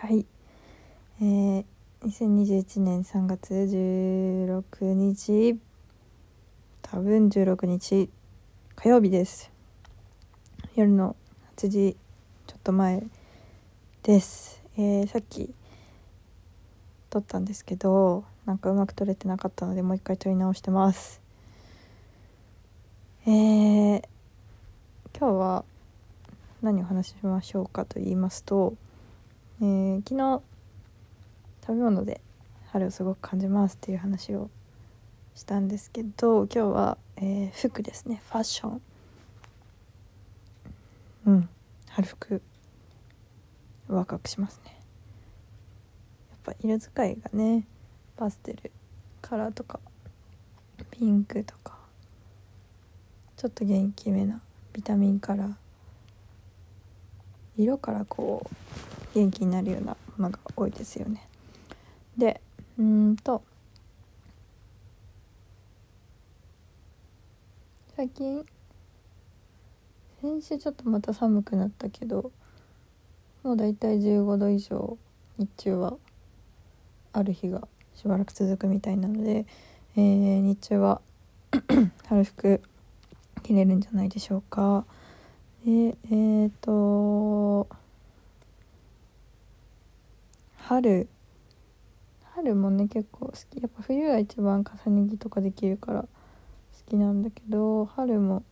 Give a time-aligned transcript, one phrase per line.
[0.00, 0.24] はい。
[1.20, 1.64] えー、
[2.04, 5.58] 2021年3月16日、
[6.82, 8.08] 多分16日、
[8.76, 9.50] 火曜日です。
[10.76, 11.16] 夜の
[11.56, 11.96] 8時
[12.46, 13.02] ちょっと前
[14.04, 14.62] です。
[14.76, 15.52] えー、さっき
[17.10, 21.20] 撮ったんですけど、なんかうまく撮れてなかったので、もう一回撮り直してます。
[23.26, 24.02] えー、
[25.18, 25.64] 今日は
[26.62, 28.76] 何を話しましょうかと言いますと、
[29.60, 30.40] えー昨日
[31.66, 32.20] 食べ物で
[32.68, 34.50] 春をすごく感じますっていう話を
[35.34, 38.22] したんですけど今日は、えー服ですね。
[38.30, 38.82] ファッション。
[41.26, 41.48] うん。
[41.88, 42.40] 春服
[43.88, 44.78] ワクワクしますね。
[46.30, 47.66] やっぱ色使いがね
[48.16, 48.70] パステル
[49.20, 49.80] カラーとか
[50.92, 51.76] ピンクとか
[53.36, 54.40] ちょっと元気めな
[54.72, 55.54] ビタミンカラー。
[57.56, 58.54] 色からこう
[59.18, 61.26] 元気になるようなものが多いですよね。
[62.16, 62.40] で
[62.78, 63.42] うんと
[67.96, 68.46] 最近
[70.20, 72.30] 先週ちょっとまた寒くなったけど
[73.42, 74.96] もうだいたい15度以上
[75.36, 75.96] 日中は
[77.12, 77.66] ある日が
[77.96, 79.46] しばらく続くみたいなので、
[79.96, 81.00] えー日中は
[82.06, 82.60] 春服
[83.42, 84.84] 着れるんじゃないでしょうか。
[85.64, 87.68] でえー、と
[90.68, 91.08] 春
[92.34, 93.58] 春もね結構好き。
[93.62, 96.08] やっぱ冬が一番重ね着とかできるから好
[96.86, 98.42] きなんだけど春も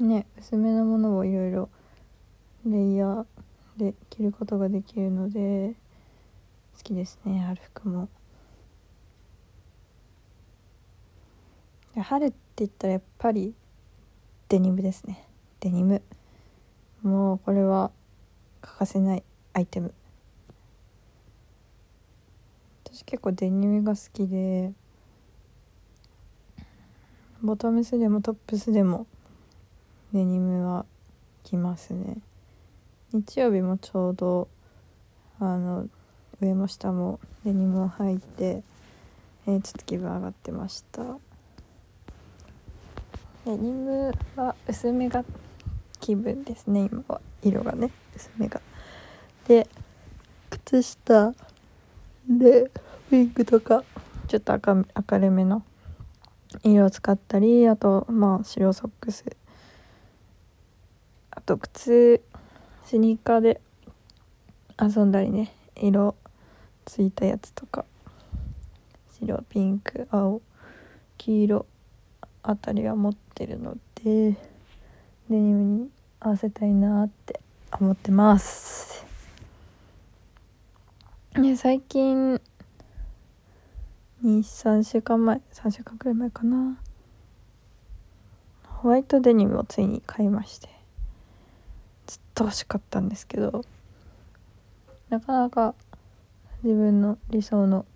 [0.00, 1.68] ね薄めのものをいろいろ
[2.64, 3.26] レイヤー
[3.76, 5.74] で着ることができるので
[6.78, 8.08] 好きですね春服も。
[11.94, 13.52] 春って言ったらやっぱり
[14.48, 15.28] デニムですね。
[15.60, 16.00] デニム。
[17.02, 17.90] もうこれは
[18.62, 19.92] 欠かせないアイテム。
[22.98, 24.72] 私結構デニムが好きで
[27.40, 29.06] ボトムスでもトップスでも
[30.12, 30.84] デニムは
[31.44, 32.16] 着ますね。
[33.12, 34.48] 日曜日もちょうど
[35.38, 35.86] あの
[36.40, 38.64] 上も下もデニムを履いて、
[39.46, 41.04] えーちょっと気分上がってました。
[43.44, 45.24] デニムは薄めが
[46.00, 47.20] 気分ですね今は。
[47.44, 48.60] 色がね薄めが。
[49.46, 49.68] で
[50.50, 51.32] 靴下
[52.28, 52.70] で
[53.10, 53.84] ウィッグとか。
[54.28, 54.84] ちょっと赤明
[55.18, 55.62] るめの。
[56.62, 59.24] 色を使ったりあとまあ白ソックス。
[61.30, 62.22] あと靴
[62.84, 63.60] スニーカーで
[64.78, 65.54] 遊んだりね。
[65.76, 66.14] 色
[66.84, 67.86] ついたやつとか。
[69.18, 70.42] 白ピンク青
[71.16, 71.66] 黄色
[72.42, 74.32] あたりは持ってるので
[75.30, 77.40] デニムに合わせたいなって
[77.72, 79.06] 思ってます。
[81.36, 82.40] ね最近
[84.24, 86.76] 23週間前3週間くらい前かな。
[88.66, 90.68] ホワイトデニムをついに買いまして。
[92.06, 93.64] ずっと欲しかったんですけど。
[95.08, 95.74] なかなか
[96.64, 97.86] 自分の理想の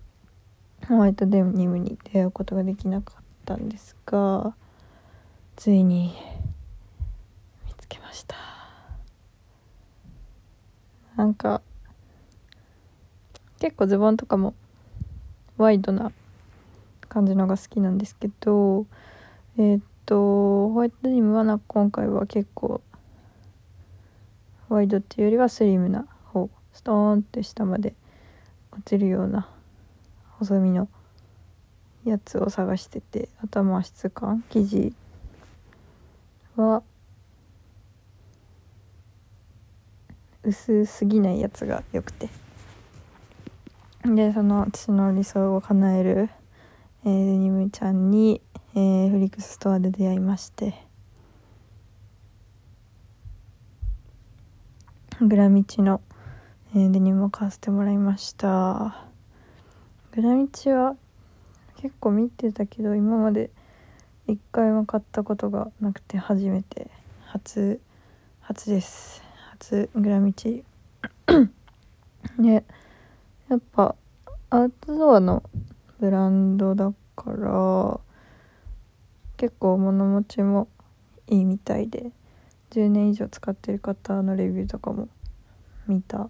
[0.87, 4.55] ホワイトデニムに出会うことができなかったんですが
[5.55, 6.13] ついに
[7.67, 8.37] 見つけました。
[11.17, 11.61] なんか
[13.59, 14.55] 結構ズボンとかも
[15.63, 16.11] ワイドな
[17.07, 18.85] 感じのが好きなんですけど
[19.57, 22.81] えーっとホワイトデニムはな今回は結構
[24.67, 27.93] ワイドっていうよりはスリムな方ストーンって下まで
[28.73, 29.47] 落ちるような
[30.39, 30.89] 細身の
[32.03, 34.93] やつを探しててあとはまあ質感生地
[36.57, 36.83] は
[40.43, 42.42] 薄すぎないやつが良くて。
[44.05, 46.29] でその私の理想を叶える、
[47.05, 48.41] えーデニムちゃんに、
[48.75, 50.75] えーフリックスストアで出会いまして。
[55.21, 56.01] グラミチの、
[56.75, 59.05] えーデニムを買わせてもらいました。
[60.11, 60.97] グラミチは
[61.77, 63.51] 結構見てたけど今まで
[64.27, 66.91] 一回も買ったことがなくて初めて
[67.25, 67.79] 初
[68.41, 69.23] 初です。
[69.51, 70.65] 初グラミチ。
[72.37, 72.65] ね
[73.49, 73.95] やっぱ
[74.49, 75.43] アウトドアの
[75.99, 77.99] ブランドだから
[79.37, 80.67] 結構物持ちも
[81.27, 82.11] いいみたいで
[82.71, 85.07] 10年以上使ってる方のレビューとかも
[85.87, 86.29] 見た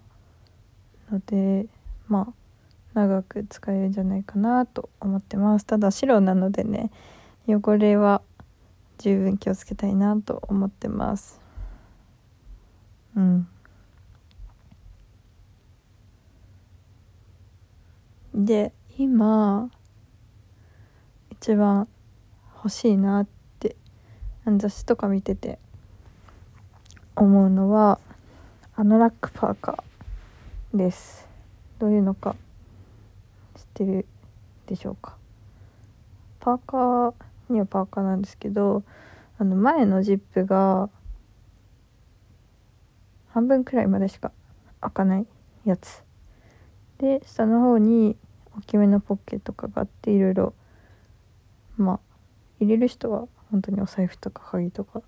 [1.10, 1.66] ので
[2.08, 2.32] まあ
[2.94, 5.66] 長く使えるんじゃないかなと思ってます。
[5.66, 6.90] ただ白なのでね
[7.46, 8.22] 汚れは
[8.98, 11.40] 十分気をつけたいなと思ってます。
[13.16, 13.48] うん。
[18.34, 19.70] で今
[21.30, 21.86] 一番
[22.56, 23.26] 欲しいなっ
[23.60, 23.76] て
[24.44, 25.60] 雑誌とか見てて
[27.14, 28.00] 思うのは
[28.74, 31.28] アノラックパーカーです。
[31.78, 32.34] どういうのか
[33.56, 34.06] 知ってる
[34.66, 35.16] でしょうか？
[36.40, 37.14] パーカー
[37.50, 38.82] にはパーカーなんですけど
[39.38, 40.90] あの前のジップが
[43.28, 44.32] 半分くらいまでしか
[44.80, 45.26] 開かない
[45.64, 46.03] やつ。
[46.98, 48.16] で下の方に
[48.56, 50.54] 大きめのポッケとかがあっていろいろ
[51.76, 52.00] まあ
[52.60, 55.02] 入れる人は本当にお財布とか鍵とか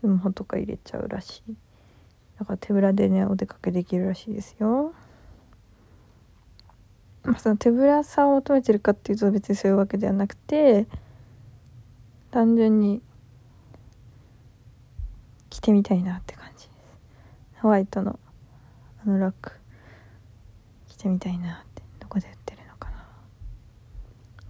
[0.00, 1.54] スマホとか入れちゃうらしい。
[2.38, 4.92] だから手ぶらでねお出かけできるらしいですよ。
[7.22, 10.86] まあその手ぶらさを求めてるかっていうと別にそういうわけではなくて
[12.32, 13.00] 単純に
[15.50, 17.60] 着てみたいなって感じです。
[17.60, 18.18] ホワイトの
[19.04, 19.61] あのラック
[21.02, 22.96] 着てみたいなってどこで売ってるのかな。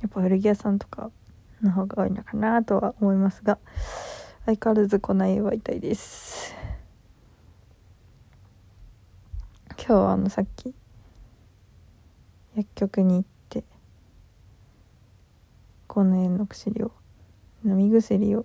[0.03, 1.11] やっぱ古着屋さんとか
[1.63, 3.59] の方が多いのかなとは思いますが
[4.45, 6.55] 相変わらずこないは痛いです。
[9.79, 10.75] 今日はあのさっき
[12.55, 13.65] 薬局に行って
[15.87, 16.93] この辺の薬を
[17.65, 18.45] 飲み薬を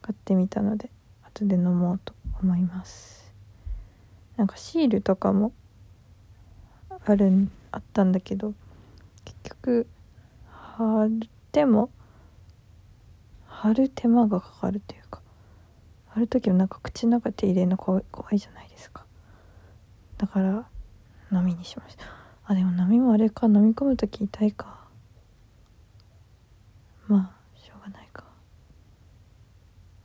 [0.00, 0.88] 買ってみたので
[1.24, 3.34] 後で飲もうと思います。
[4.36, 5.52] なんかシールとかも
[7.12, 8.54] あるあったんだけど
[9.24, 9.86] 結局
[10.50, 11.90] 貼っても
[13.46, 15.20] 貼る手間がかかるというか
[16.08, 19.04] 貼る時もなんか口の中手入れるの怖い怖いじゃないですか。
[20.16, 20.66] だから
[21.32, 22.04] 飲みにしました。
[22.44, 24.86] あでも飲みもあれか飲み込む時痛いか。
[27.06, 28.24] まあしょうがないか。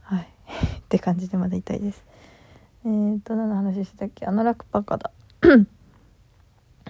[0.01, 0.21] はい。
[0.21, 2.03] って感じでまだ痛いです。
[2.85, 4.25] えー、っと何の話してたっけ？
[4.25, 5.11] あのラクパカだ。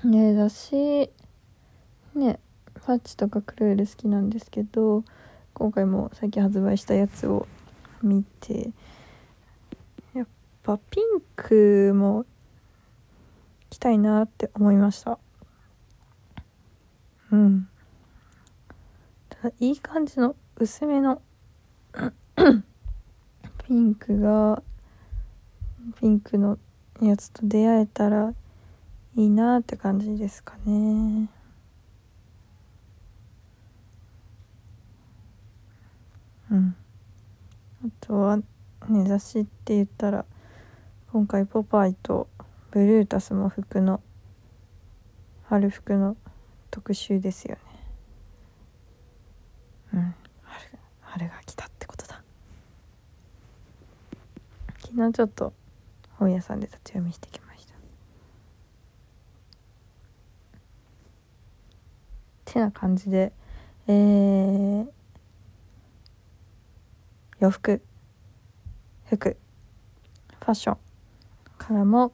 [0.03, 1.09] ねだし
[2.15, 2.39] ね
[2.85, 5.03] パッチとかクルール好きなんですけど
[5.53, 7.47] 今回も最近発売したやつを
[8.01, 8.71] 見て
[10.13, 10.27] やっ
[10.63, 12.25] ぱピンクも
[13.69, 15.17] 着たいなって思いました。
[17.31, 17.67] うん。
[19.29, 21.21] ただいい感じの薄めの
[23.67, 24.61] ピンクが
[25.99, 26.59] ピンクの
[27.01, 28.33] やつと出会えたら
[29.15, 31.29] いいなって感じですかね。
[36.51, 36.75] うん。
[37.85, 38.43] あとはね
[39.05, 40.25] 雑誌って言ったら
[41.11, 42.27] 今回ポパイと
[42.71, 44.01] ブルータスも服の
[45.43, 46.17] 春服の
[46.71, 47.61] 特集ですよね。
[49.93, 50.15] うん。
[50.41, 52.23] 春春が来たってことだ。
[54.81, 55.53] 昨日ちょっと
[56.17, 57.52] 本屋さんで立ち読みしてきました。
[62.53, 63.33] てな感じで
[63.85, 64.87] えー、
[67.39, 67.81] 洋服
[69.07, 69.37] 服
[70.39, 70.77] ファッション
[71.57, 72.13] からも、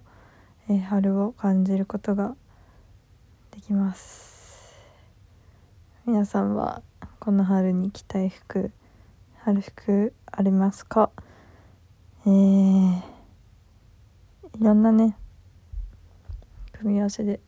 [0.67, 2.35] えー、春を感じることが
[3.51, 4.75] できます。
[6.07, 6.81] 皆さんは
[7.19, 8.71] この春に着たい服
[9.43, 11.11] 春服ありますか？
[12.25, 13.03] えー、い
[14.59, 15.15] ろんなね
[16.73, 17.39] 組み合わせで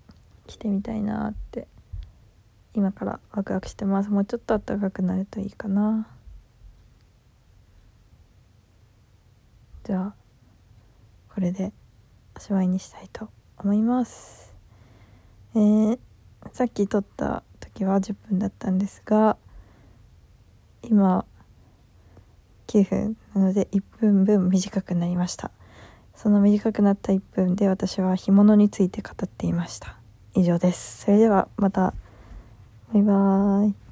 [0.46, 1.68] 着てみたいなって
[2.74, 4.10] 今からワクワクしてます。
[4.10, 6.08] もうちょっと暖かくなるといいかな。
[9.84, 10.14] じゃあ
[11.34, 11.74] これで
[12.36, 14.56] おしまいにしたいと思います。
[15.54, 16.00] えー、
[16.54, 19.36] さっき撮った時は10分だったんですが
[20.82, 21.26] 今
[22.68, 25.52] 9分なので1分分短くなりました。
[26.16, 29.98] その短くなった1分で私は干物について語っていました。
[30.36, 31.02] 以上です。
[31.04, 31.94] それではまた。
[32.94, 33.91] バイバイ。